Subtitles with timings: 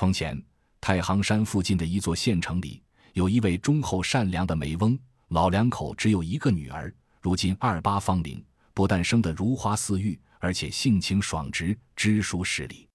[0.00, 0.42] 从前，
[0.80, 8.42] 太行山附近的一座县城里，有一位忠厚善良的梅翁，老两口只有一个女儿，如今二八芳龄，
[8.72, 12.88] 不但生得如花似玉，而且性情爽直，知书识礼。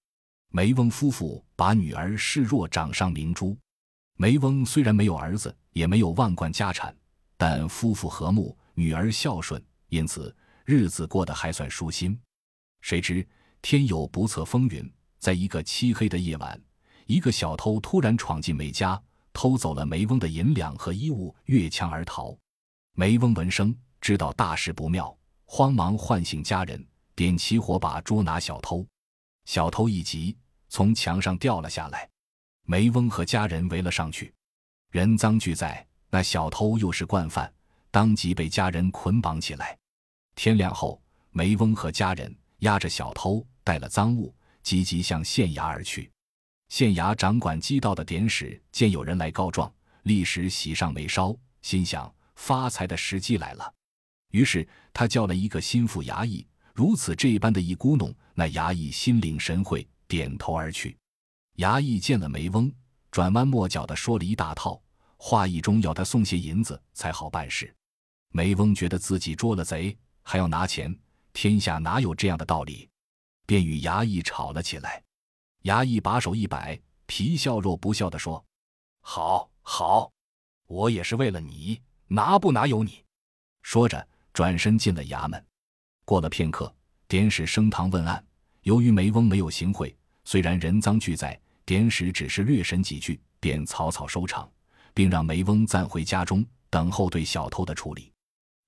[0.49, 3.55] 梅翁夫妇把女儿视若掌上明珠。
[4.17, 6.91] 梅翁虽然没有儿子，也没有万贯家产，
[7.37, 10.35] 但夫妇和睦，女儿孝顺，因此
[10.65, 12.19] 日子过得还算舒心。
[12.81, 13.23] 谁知
[13.61, 16.59] 天有不测风云，在一个漆黑的夜晚，
[17.05, 19.01] 一个小偷突然闯进梅家，
[19.31, 22.35] 偷走了梅翁的银两和衣物，越墙而逃。
[22.93, 26.83] 梅翁闻声知道大事不妙，慌忙唤醒家人，
[27.15, 28.85] 点起火把捉拿小偷。
[29.45, 30.35] 小偷一急，
[30.69, 32.09] 从墙上掉了下来。
[32.63, 34.33] 梅翁和家人围了上去，
[34.91, 35.85] 人赃俱在。
[36.09, 37.51] 那小偷又是惯犯，
[37.91, 39.77] 当即被家人捆绑起来。
[40.33, 46.09] 天亮后，梅翁和家人押着小偷，带了赃物，急急向县衙而去。
[46.69, 49.71] 县衙掌管街道的典史见有人来告状，
[50.03, 53.73] 立时喜上眉梢，心想发财的时机来了。
[54.31, 60.97] 于是他叫了一个心腹衙役，如此这般的一咕哝，那衙役心领神会，点头而去。
[61.57, 62.69] 衙役见了梅翁，
[63.11, 64.81] 转弯抹角的说了一大套，
[65.15, 67.73] 话意中要他送些银子才好办事。
[68.33, 70.93] 梅翁觉得自己捉了贼，还要拿钱，
[71.31, 72.89] 天下哪有这样的道理？
[73.45, 75.01] 便与衙役吵了起来。
[75.65, 78.43] 衙役把手一摆，皮笑肉不笑的说
[79.01, 80.11] ：“好，好，
[80.67, 83.03] 我也是为了你，拿不拿由你。”
[83.63, 85.43] 说着，转身进了衙门。
[86.05, 86.71] 过了片刻，
[87.07, 88.23] 典史升堂问案，
[88.61, 91.39] 由于梅翁没有行贿，虽然人赃俱在。
[91.65, 94.47] 典史只是略审几句，便草草收场，
[94.93, 98.13] 并让梅翁暂回家中等候对小偷的处理。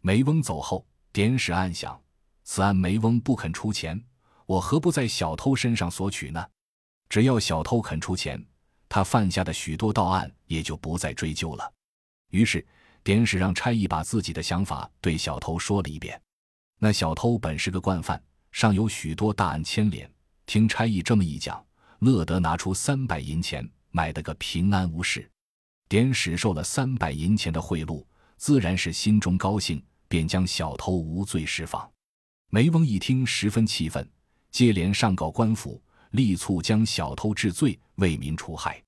[0.01, 2.01] 梅翁走后，典史暗想：
[2.43, 4.03] 此案梅翁不肯出钱，
[4.47, 6.43] 我何不在小偷身上索取呢？
[7.09, 8.43] 只要小偷肯出钱，
[8.89, 11.73] 他犯下的许多盗案也就不再追究了。
[12.31, 12.65] 于是，
[13.03, 16.19] 典史让差役把自己的想法对小偷说了一遍。
[16.79, 18.21] 那小偷本是个惯犯，
[18.51, 20.09] 尚有许多大案牵连。
[20.45, 21.63] 听差役这么一讲。
[21.99, 25.27] 乐得拿出三百银钱，买得个平安无事。
[25.89, 28.05] 典史受了三百银钱的贿赂，
[28.35, 31.89] 自然是心中高兴，便将小偷无罪释放。
[32.51, 34.07] 梅翁一听，十分气愤，
[34.51, 35.81] 接连上告官府，
[36.11, 38.81] 力促将小偷治罪，为民除害。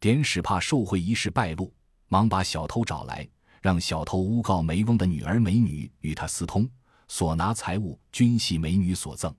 [0.00, 1.72] 典史怕受贿一事败露，
[2.08, 3.28] 忙把小偷找来，
[3.62, 6.68] 让小偷诬告梅翁的女儿美女与他私通，
[7.08, 9.34] 所拿财物均系美女所赠。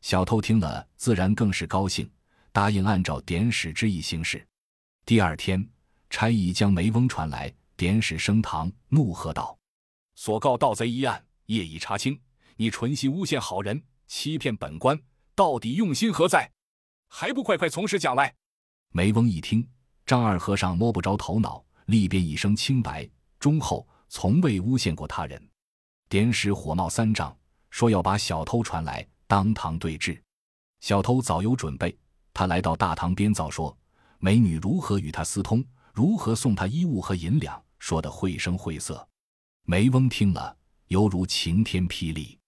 [0.00, 2.10] 小偷听了，自然更是高兴。
[2.52, 4.44] 答应按照典史之意行事。
[5.06, 5.68] 第二天，
[6.08, 9.56] 差役将梅翁传来，典史升堂，怒喝道
[10.16, 12.20] ：“所告盗贼一案，业已查清，
[12.56, 15.00] 你存心诬陷好人，欺骗本官，
[15.36, 16.50] 到底用心何在？
[17.10, 18.34] 还不快快从实讲来！”
[18.92, 19.68] 梅翁一听，
[20.06, 23.06] 张二和尚摸不着头脑，立便一声清白，
[23.38, 25.50] 忠厚，从未诬陷过他人。
[26.08, 27.36] 典史火冒三丈，
[27.68, 30.20] 说要把小偷传来，当堂对质。
[30.80, 31.94] 小偷早有准备。
[32.32, 33.76] 他来到大堂编造说，
[34.18, 35.62] 美女如何与他私通，
[35.92, 39.06] 如何送他衣物和银两，说的绘声绘色。
[39.64, 40.56] 梅翁听了，
[40.86, 42.38] 犹如晴天霹雳。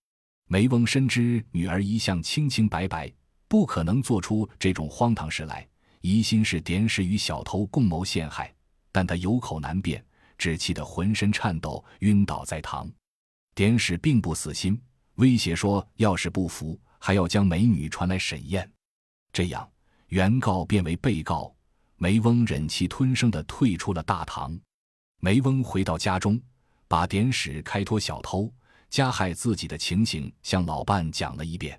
[0.47, 3.13] 梅翁深知女儿一向清清白白，
[3.53, 5.69] 不可能做出这种荒唐事来，
[6.01, 8.51] 疑心是典史与小偷共谋陷害，
[8.91, 10.03] 但他有口难辩，
[10.39, 12.91] 只气得浑身颤抖，晕倒在堂。
[13.55, 14.81] 典史并不死心，
[15.17, 18.73] 威胁说，要是不服，还要将美女传来审验。
[19.35, 19.71] 这样。
[20.09, 21.55] 原告变为被告，
[21.97, 24.59] 梅翁忍气吞声地退出了大堂。
[25.21, 26.41] 梅翁回到家中，
[26.89, 28.51] 把典史开脱小偷、
[28.89, 31.79] 加害自己的情形向老伴讲了一遍。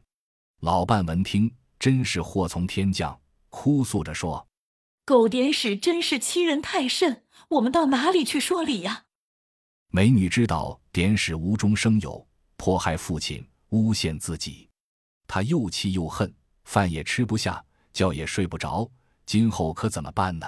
[0.59, 1.51] 老伴闻听，
[1.83, 4.47] 真是祸从天降，哭诉着说
[5.03, 9.03] ：“狗典史真是欺人太甚，我们到哪里去说理呀？”
[9.91, 14.69] 美女知道典史无中生有，迫害父亲，诬陷自己，
[15.27, 16.33] 她又气又恨，
[16.63, 17.61] 饭也吃不下。
[17.91, 18.89] 觉也睡不着，
[19.25, 20.47] 今后可怎么办呢？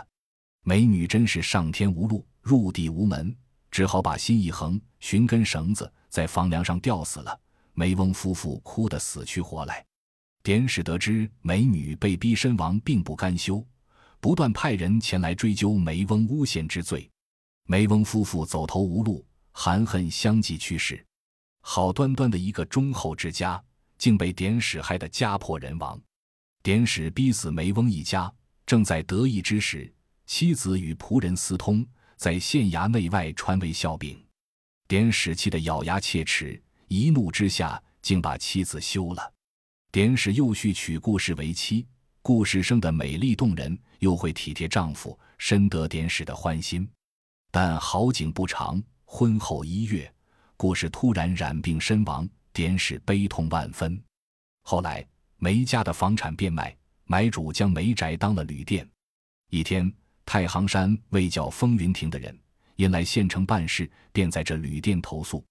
[0.61, 3.35] 美女真是上天无路，入地无门，
[3.69, 7.37] 只好把心一横，寻根绳子在房梁上吊死了。
[7.73, 9.85] 梅翁夫妇哭得死去活来。
[10.45, 13.65] 典史得知美女被逼身亡，并不甘休，
[14.19, 17.09] 不断派人前来追究梅翁诬陷之罪。
[17.65, 21.03] 梅翁夫妇走投无路，含恨相继去世。
[21.61, 23.59] 好端端的一个忠厚之家，
[23.97, 25.99] 竟被典史害得家破人亡。
[26.61, 28.31] 典史逼死梅翁一家，
[28.67, 29.91] 正在得意之时，
[30.27, 31.83] 妻子与仆人私通，
[32.17, 34.23] 在县衙内外传为笑柄。
[34.87, 39.33] 典史气得咬牙切齿，一怒之下竟把妻子休了。
[39.95, 41.87] 典史又续娶顾氏为妻，
[42.21, 46.85] 顾氏生的美丽动人，又会体贴丈夫，深得典史的欢心。
[47.49, 50.13] 但好景不长，婚后一月，
[50.57, 53.97] 顾氏突然染病身亡，典史悲痛万分。
[54.63, 55.01] 后来
[55.37, 56.75] 梅家的房产变卖，
[57.05, 58.85] 买主将梅宅当了旅店。
[59.49, 59.89] 一天，
[60.25, 62.37] 太行山为叫风云亭的人，
[62.75, 65.41] 因来县城办事，便在这旅店投宿。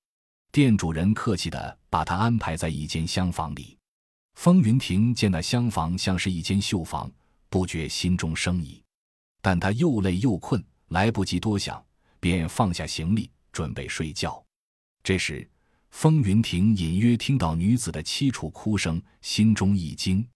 [0.53, 3.79] 店主人客气地把他安排在一间厢房里。
[4.35, 7.11] 风云亭见那厢房像是一间绣房，
[7.49, 8.83] 不觉心中生疑。
[9.41, 11.83] 但他又累又困，来不及多想，
[12.21, 14.43] 便放下行李，准备睡觉。
[15.03, 15.49] 这时，
[15.91, 20.27] 风云亭隐约听到女子的凄楚哭声，心中一惊。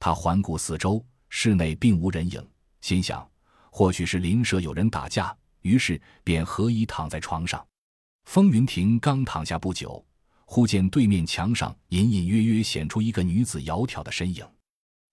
[0.00, 2.44] 他环顾四周，室内并无人影，
[2.80, 3.28] 心想
[3.70, 7.64] 或许是邻舍有人打架，于是便合衣躺在床上。
[8.24, 10.04] 风云亭刚躺下不久。
[10.46, 14.46] 忽见对面墙上隐隐约约显出一个女子窈窕的身影。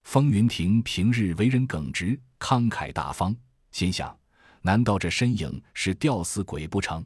[0.03, 3.35] 风云亭平日为人耿直、慷慨大方，
[3.71, 4.17] 心想：
[4.61, 7.05] 难道这身影是吊死鬼不成？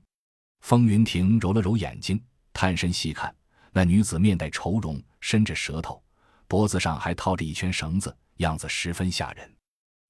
[0.62, 2.22] 风云亭揉了揉眼睛，
[2.54, 3.33] 探身细看，
[3.72, 6.01] 那女子面带愁容，伸着舌头，
[6.48, 9.54] 脖子上还套着一圈绳子，样子十分吓人。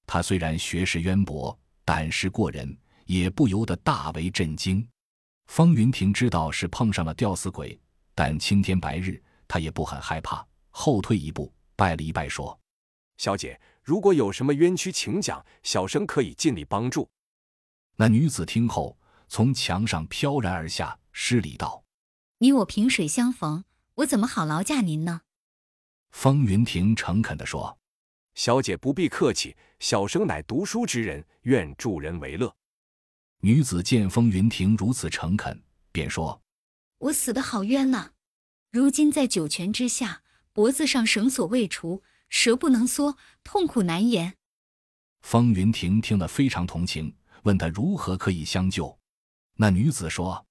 [0.06, 2.76] 他虽然学识渊博，胆识过人，
[3.06, 4.86] 也不由得大为震惊。
[5.46, 7.78] 风云亭知道是碰上了吊死鬼。
[8.16, 12.58] 但青天白日，他也不很害怕，后退一步，拜了一拜，说
[13.18, 17.06] ：“小姐，如果有什么冤屈，请讲，小生可以尽力帮助。”
[17.96, 18.98] 那女子听后，
[19.28, 21.84] 从墙上飘然而下，施礼道
[22.40, 23.64] ：“你我萍水相逢，
[23.96, 25.20] 我怎么好劳驾您呢？”
[26.10, 27.78] 方云亭诚恳地说
[28.34, 32.50] ：“小姐不必客气，小生乃读书之人，愿助人为乐。”
[33.40, 36.40] 女子见风云亭如此诚恳，便说。
[36.98, 38.12] 我死的好冤呐！
[38.70, 40.22] 如今在九泉之下，
[40.52, 44.36] 脖子上绳索未除，舌不能缩，痛苦难言。
[45.20, 48.98] 方云亭听了非常同情，问他如何可以相救。
[49.56, 50.46] 那女子说：“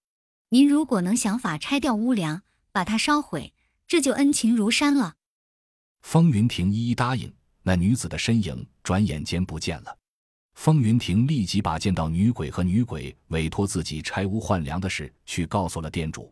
[0.49, 3.53] 您如果能想法拆掉屋梁，把它烧毁，
[3.87, 5.15] 这就恩情如山了。”
[6.03, 7.33] 方云亭一一答应。
[7.67, 9.97] 那女子的身影转眼间不见了。
[10.53, 16.31] 方云亭立即把见到女鬼和女鬼委托自己拆屋换梁的事去告诉了店主。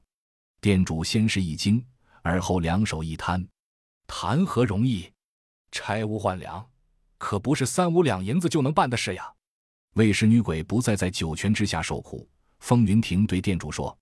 [0.64, 1.86] 店主先是一惊，
[2.22, 3.46] 而后两手一摊
[4.08, 5.12] ：“谈何容易？
[5.74, 6.66] 拆屋换粮，
[7.18, 9.30] 可不是三五两银子就能办的事呀！”
[9.96, 12.26] 为使女鬼不再在九泉之下受苦，
[12.60, 13.98] 风云亭对店主说：“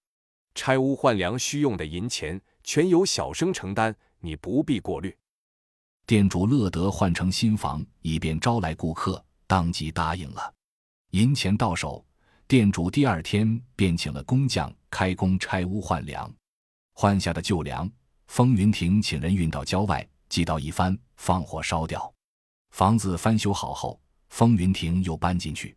[0.53, 5.17] 拆屋换粮需用的银钱，全由小生承担，你不必过虑。”
[6.05, 10.53] 店主乐得换成新房，以便招来顾客，当即答应了。
[11.09, 12.05] 银钱到手，
[12.47, 16.31] 店主第二天便请了工匠开工拆屋换粮。
[17.01, 17.89] 换下的旧梁，
[18.27, 22.13] 风云亭请人运到郊外，祭到一番，放火烧掉。
[22.69, 23.99] 房子翻修好后，
[24.29, 25.75] 风云亭又搬进去。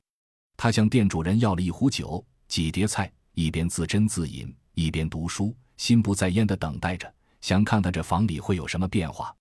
[0.55, 7.11] 他向店主人要了一壶酒、几碟菜，一边自斟自饮，一边读书，心不在焉地等待着，
[7.41, 9.35] 想看看这房里会有什么变化。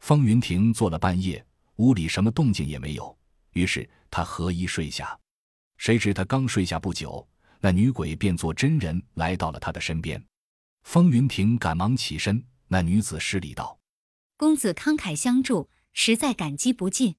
[0.00, 3.16] 风云亭坐了半夜，屋里什么动静也没有，
[3.52, 5.16] 于是他合衣睡下。
[5.76, 7.24] 谁知他刚睡下不久，
[7.60, 10.20] 那女鬼便作真人来到了他的身边。
[10.82, 13.78] 风云亭赶忙起身，那女子施礼道
[14.36, 17.16] ：“公子慷慨相助，实在感激不尽。”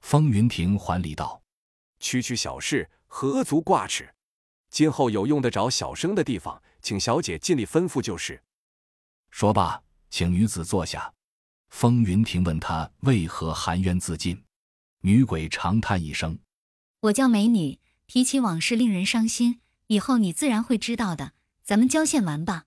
[0.00, 1.42] 风云亭还礼道
[1.98, 4.14] ：“区区小事，何足挂齿？
[4.70, 8.42] 今后有用得着小生的地方，请小姐尽力吩咐就是。”
[9.30, 11.12] 说罢，请女子坐下。
[11.70, 14.42] 风云亭问她为何含冤自尽，
[15.00, 16.38] 女鬼长叹一声
[17.00, 21.32] ：“我叫美女，提起往事令人伤心，以后你自然会知道的。
[21.62, 22.64] 咱们交线完吧。”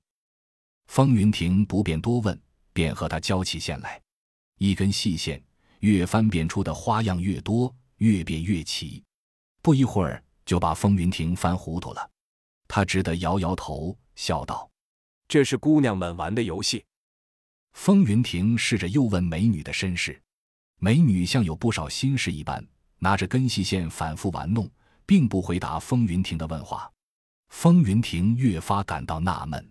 [0.93, 2.37] 风云亭不便多问，
[2.73, 3.97] 便和他交起线来。
[4.57, 5.41] 一根细线
[5.79, 9.01] 越翻变出的花样越多，越变越奇。
[9.61, 12.11] 不一会儿就把风云亭翻糊涂了。
[12.67, 14.69] 他只得摇摇头，笑道
[15.29, 16.83] ：“这是姑娘们玩的游戏。”
[17.71, 20.21] 风云亭试着又问美女的身世，
[20.79, 22.61] 美女像有不少心事一般，
[22.99, 24.69] 拿着根细线反复玩弄，
[25.05, 26.91] 并不回答风云亭的问话。
[27.47, 29.70] 风云亭越发感到纳闷。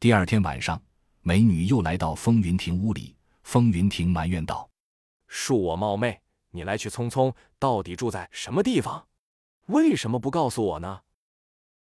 [0.00, 0.80] 第二天晚上，
[1.22, 3.16] 美女又来到风云亭屋里。
[3.42, 4.70] 风云亭埋怨道
[5.28, 9.08] ：“恕我冒昧，你来去匆匆，到底住在什么地方？
[9.66, 11.00] 为什么不告诉我呢？”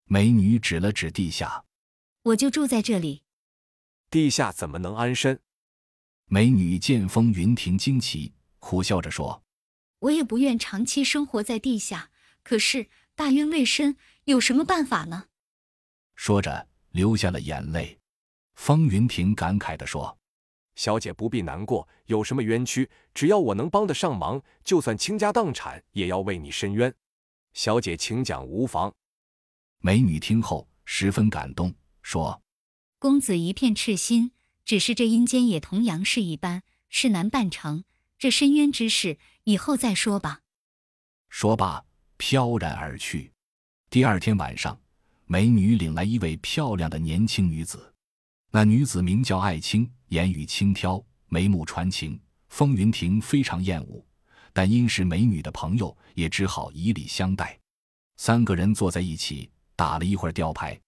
[0.08, 1.66] 美女指了指地下
[2.24, 3.22] ：“我就住在这里。”
[4.08, 5.38] 地下怎么能安身？
[6.24, 9.42] 美女见风云亭惊奇，苦笑着说
[10.00, 12.10] ：“我也不愿长期生活在地下，
[12.42, 15.26] 可是大冤未深，有什么办法呢？”
[16.16, 18.00] 说着流下了眼泪。
[18.56, 20.18] 风云亭感慨地说
[20.74, 26.92] ：“小姐不必难过，有什么冤屈，只要我能帮得上忙，就算倾家荡产，也要为你伸冤。
[27.52, 28.92] 小姐请讲，无妨。
[29.78, 31.72] 美女听后十分感动，
[32.02, 32.42] 说
[32.98, 34.32] ：“公子一片赤心，
[34.64, 37.84] 只是这阴间也同阳世一般，事难办成。
[38.18, 40.40] 这深渊之事，以后再说吧。”
[41.28, 41.84] 说罢，
[42.16, 43.32] 飘然而去。
[43.90, 44.80] 第二天晚上，
[45.26, 47.92] 美女领来一位漂亮的年轻女子。
[48.56, 52.18] 那女子名叫艾青，言语轻佻，眉目传情。
[52.48, 54.02] 风云亭非常厌恶，
[54.54, 57.60] 但因是美女的朋友，也只好以礼相待。
[58.16, 60.80] 三个人坐在一起，打了一会儿吊牌。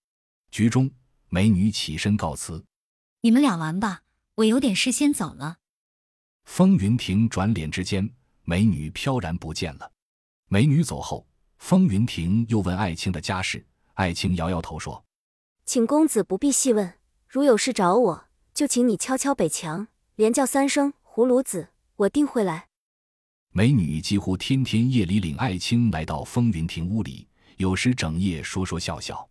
[0.50, 0.90] 局中，
[1.28, 2.64] 美女起身告辞
[3.20, 4.00] ：“你们俩玩吧，
[4.36, 5.58] 我有点事先走了。”
[6.48, 8.08] 风云亭转脸之间，
[8.44, 9.92] 美女飘然不见了。
[10.48, 13.62] 美女走后，风云亭又问艾青的家事。
[13.92, 15.04] 艾青摇摇头说
[15.66, 16.90] ：“请公子不必细问。”
[17.30, 22.68] 如有事找我，就请你敲敲北墙，连叫三声“葫芦子”，我定会来。
[23.52, 29.28] 美女几乎天天夜里领爱卿来到风云亭屋里，有时整夜说说笑笑。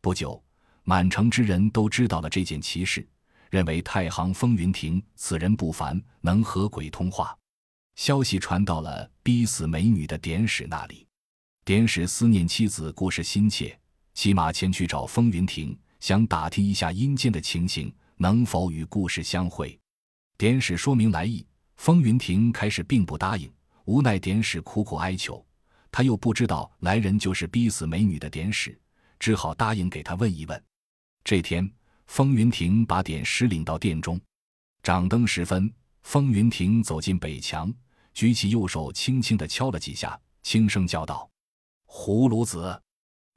[0.00, 0.40] 不久，
[0.84, 3.04] 满城之人都知道了这件奇事，
[3.50, 7.36] 认为太行风云亭此人不凡，能和鬼通话。
[7.96, 11.08] 消息传到了逼死美女的典史那里，
[11.64, 13.76] 典史思念妻子，故事心切，
[14.14, 15.76] 骑马前去找风云亭。
[16.02, 19.78] 想打听一下阴间的情形，能否与故事相会？
[20.36, 23.48] 典史说明来意，风云亭开始并不答应，
[23.84, 25.46] 无奈典史苦苦哀求，
[25.92, 28.76] 他又不知道来人就是逼死美女的典史，
[29.20, 30.60] 只好答应给他问一问。
[31.22, 31.72] 这天，
[32.08, 34.20] 风云亭把典史领到殿中，
[34.82, 37.72] 掌灯时分，风云亭走进北墙，
[38.12, 41.30] 举起右手，轻轻地敲了几下，轻声叫道
[41.86, 42.82] ：“葫芦子。”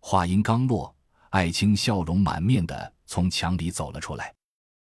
[0.02, 0.95] 话音刚落。
[1.30, 4.34] 艾青笑容满面的从墙里走了出来，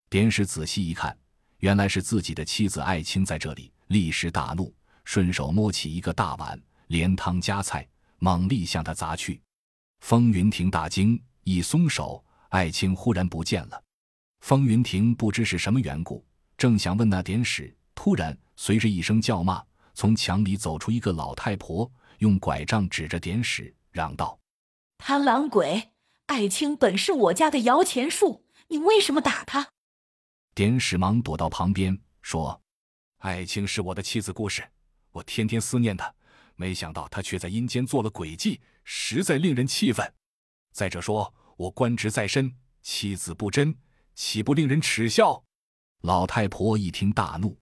[0.09, 1.17] 典史仔细一看，
[1.59, 4.73] 原来是自己的妻子艾青在这里，立时大怒，
[5.03, 7.87] 顺手摸起一个大碗，连汤加菜，
[8.19, 9.41] 猛力向他砸去。
[10.01, 13.83] 风云亭大惊，一松手，艾青忽然不见了。
[14.41, 16.25] 风云亭不知是什么缘故，
[16.57, 24.37] 正想问那典史，突然随着一声叫骂，从墙里走出一个老太婆，用拐杖指着典史，嚷道
[24.99, 25.89] ：“贪狼鬼！”
[26.27, 29.69] 艾青本是我家的摇钱树，你为什么打他？
[30.55, 32.61] 典史忙躲到旁边说
[33.19, 34.63] ：“艾青是我的妻子，故事
[35.11, 36.15] 我天天思念她，
[36.55, 40.13] 没想到她却在阴间做了诡计，实在令人气愤。
[40.71, 43.75] 再者说，我官职在身，妻子不贞，
[44.15, 45.43] 岂不令人耻笑？”
[46.01, 47.57] 老太婆一听大怒：“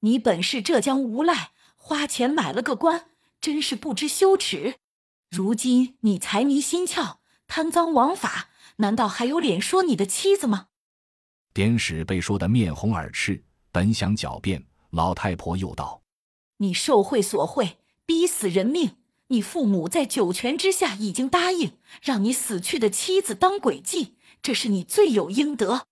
[0.00, 3.10] 你本是浙江无赖，花钱买了个官，
[3.40, 4.76] 真是不知羞耻！
[5.28, 10.68] 如今你财迷心窍。”贪赃枉法，难道还有脸说你的妻子吗？
[11.54, 16.02] 典史被说得面红耳赤，本想狡辩，老太婆又道
[16.58, 18.96] ：“你受贿索贿，逼死人命。
[19.28, 25.86] 你父母在九泉之下已经答应，让你死去的妻子当诡计，这是你罪有应得。”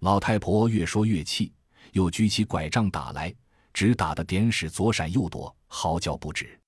[0.00, 1.52] 老太婆越说越气，
[1.92, 3.32] 又举起拐杖打来，
[3.74, 6.58] 只打得典史左闪右躲，嚎叫不止。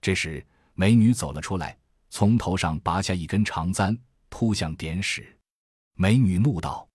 [0.00, 1.78] 这时，美女走了出来。
[2.14, 5.38] 从头上拔下一根长簪，扑向典史。
[5.94, 6.90] 美女怒道：“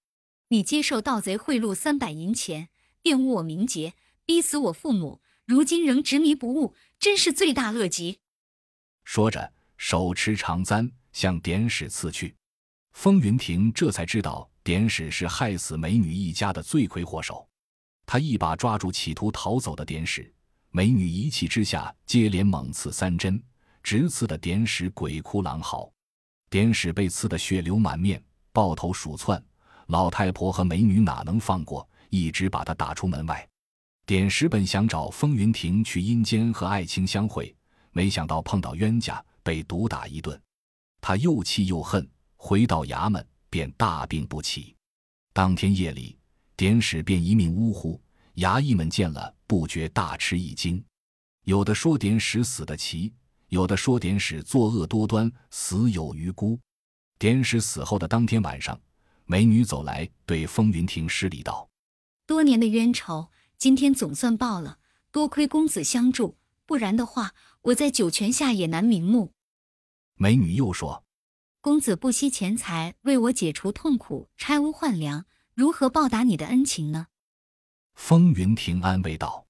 [0.50, 2.70] 你接受盗贼贿赂三百银钱，
[3.02, 3.96] 玷污我名节，
[4.28, 8.20] 逼死我父母，如今仍执迷不悟，真是罪大恶极。”
[9.06, 12.36] 说着，手持长簪向典史刺去。
[12.92, 17.50] 风云亭这才知道典史是害死美女一家的罪魁祸首，
[18.06, 20.32] 他一把抓住企图逃走的典史，
[20.70, 23.44] 美女一气之下接连猛刺三针。
[23.88, 25.90] 直刺的典史鬼哭狼嚎，
[26.50, 29.42] 典史被刺得血流满面，抱头鼠窜。
[29.86, 33.48] 老太婆和美女哪能放过，一直把他打出门外。
[34.06, 37.56] 典史本想找风云亭去阴间和爱卿相会，
[37.92, 40.38] 没想到碰到冤家，被毒打一顿。
[41.00, 44.76] 他又气又恨，回到衙门便大病不起。
[45.32, 46.20] 当天夜里，
[46.58, 47.98] 典史便一命呜呼。
[48.36, 50.84] 衙役们见了，不觉大吃一惊，
[51.46, 53.14] 有的说典史死得奇。
[53.50, 56.60] 有的说典史作恶多端，死有余辜。
[57.18, 58.80] 典史死后的当天晚上，
[59.26, 61.70] 美女走来，对风云亭施礼道
[62.28, 64.80] ：“多年的冤仇，今天总算报了。
[65.12, 69.32] 多亏公子相助，不然的话，我在九泉下也难瞑目。”
[70.20, 71.06] 美女又说
[71.62, 75.26] ：“公子不惜钱财为我解除痛苦，拆屋换粮，
[75.56, 77.08] 如何报答你的恩情呢？”
[77.96, 79.47] 风云亭安慰道。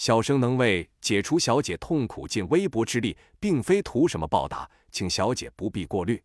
[0.00, 6.24] 小生能为解除小姐痛苦尽微薄之力，并非图什么报答，请小姐不必过虑。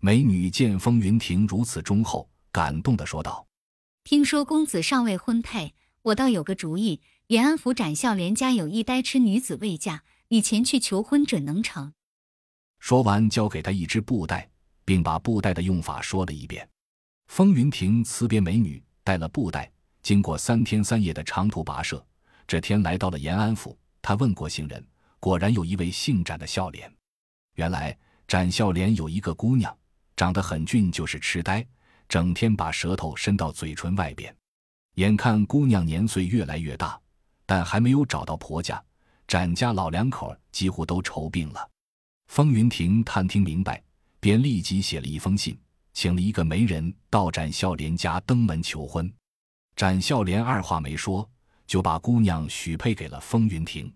[0.00, 3.46] 美女见风云亭如此忠厚，感动的说道
[4.02, 7.00] ：“听说公子尚未婚配，我倒有个主意。
[7.28, 11.92] 延安府展孝廉家有一呆痴女子未嫁，你前去求婚，准能成。
[12.80, 14.50] 说完，交给他一只布袋，
[14.84, 16.68] 并把布袋的用法说了一遍。
[17.28, 19.70] 风云亭辞别美女，带了布袋，
[20.02, 22.04] 经过三天三夜的长途跋涉，
[22.50, 23.78] 这天来到了延安府。
[24.02, 24.84] 他问过行人，
[25.20, 26.92] 果然有一位姓展的笑脸。
[27.54, 29.72] 原来展孝廉有一个姑娘，
[30.16, 31.64] 长得很俊，就是痴呆，
[32.08, 34.34] 整天把舌头伸到嘴唇外边。
[34.96, 37.00] 眼看姑娘年岁越来越大，
[37.46, 38.82] 但还没有找到婆家，
[39.28, 41.70] 展家老两口几乎都愁病了。
[42.26, 43.80] 风云亭探听明白，
[44.18, 45.56] 便立即写了一封信，
[45.92, 49.08] 请了一个媒人到展孝莲家登门求婚。
[49.76, 51.30] 展孝莲二话没说，
[51.70, 53.94] 就把姑娘许配给了风云亭。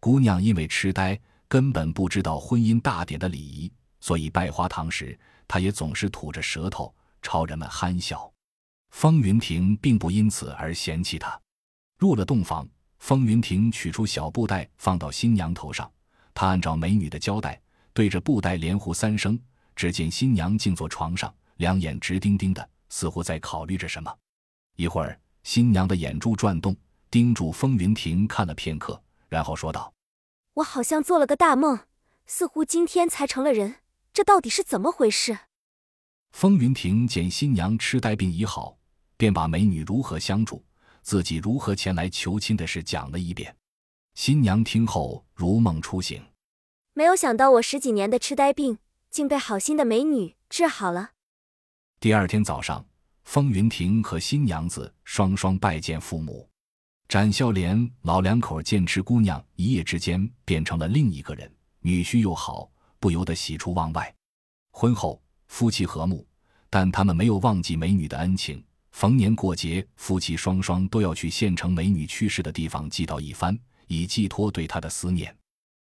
[0.00, 1.18] 姑娘因为痴呆，
[1.48, 5.18] 根本不知道婚姻大典的礼仪，所以拜花堂时，
[5.48, 8.30] 她也总是吐着舌头朝人们憨笑。
[8.90, 11.40] 风云亭并不因此而嫌弃她。
[11.98, 12.68] 入了洞房，
[12.98, 15.90] 风云亭取出小布袋放到新娘头上，
[16.34, 17.58] 他按照美女的交代，
[17.94, 19.40] 对着布袋连呼三声。
[19.74, 24.14] 只见新娘静坐床上，两眼直盯盯的，似乎在考虑着什么。
[24.76, 26.76] 一会儿，新娘的眼珠转动，
[27.16, 29.94] 盯住风云亭看了片刻，然后说道
[30.52, 31.80] ：“我好像做了个大梦，
[32.26, 33.76] 似乎今天才成了人，
[34.12, 35.38] 这到底是怎么回事？”
[36.32, 38.76] 风云亭见新娘痴呆病已好，
[39.16, 40.62] 便把美女如何相处、
[41.00, 43.56] 自己如何前来求亲的事讲了一遍。
[44.12, 46.22] 新娘听后如梦初醒，
[46.92, 48.76] 没有想到我十几年的痴呆病
[49.10, 51.12] 竟被好心的美女治好了。
[51.98, 52.86] 第二天早上，
[53.24, 56.46] 风云亭和新娘子双双拜见父母。
[57.08, 64.14] 展孝莲老两口见池姑娘一夜之间变成了另一个人，女婿又好，不由得喜出望外。
[64.72, 65.20] 婚后。
[65.48, 66.26] 夫妻和睦，
[66.68, 68.60] 但他们没有忘记美女的恩情。
[68.90, 75.32] 逢年过节，夫妻双双都要去县城美女去世的地方祭悼一番，以寄托对她的思念。